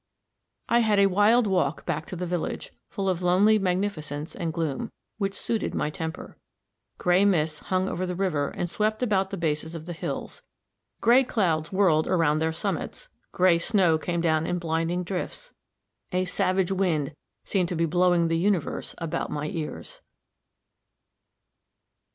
I 0.67 0.79
had 0.79 0.97
a 0.97 1.05
wild 1.05 1.45
walk 1.45 1.85
back 1.85 2.07
to 2.07 2.15
the 2.15 2.25
village 2.25 2.73
full 2.89 3.07
of 3.07 3.21
lonely 3.21 3.59
magnificence 3.59 4.35
and 4.35 4.51
gloom, 4.51 4.91
which 5.19 5.35
suited 5.35 5.75
my 5.75 5.91
temper. 5.91 6.39
Gray 6.97 7.23
mists 7.23 7.59
hung 7.59 7.87
over 7.87 8.07
the 8.07 8.15
river 8.15 8.47
and 8.49 8.67
swept 8.67 9.03
about 9.03 9.29
the 9.29 9.37
bases 9.37 9.75
of 9.75 9.85
the 9.85 9.93
hills; 9.93 10.41
gray 11.01 11.23
clouds 11.23 11.71
whirled 11.71 12.07
around 12.07 12.39
their 12.39 12.51
summits; 12.51 13.09
gray 13.31 13.59
snow 13.59 13.99
came 13.99 14.21
down 14.21 14.47
in 14.47 14.57
blinding 14.57 15.03
drifts; 15.03 15.53
a 16.11 16.25
savage 16.25 16.71
wind 16.71 17.13
seemed 17.43 17.69
to 17.69 17.75
be 17.75 17.85
blowing 17.85 18.27
the 18.27 18.39
universe 18.39 18.95
about 18.97 19.29
my 19.29 19.49
ears. 19.49 20.01